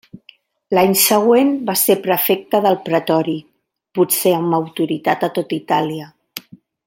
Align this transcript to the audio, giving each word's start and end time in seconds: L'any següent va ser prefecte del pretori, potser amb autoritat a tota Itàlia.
L'any 0.75 0.93
següent 1.01 1.51
va 1.67 1.75
ser 1.81 1.97
prefecte 2.07 2.63
del 2.67 2.79
pretori, 2.87 3.37
potser 3.99 4.35
amb 4.39 4.59
autoritat 4.61 5.29
a 5.29 5.31
tota 5.37 5.59
Itàlia. 5.63 6.11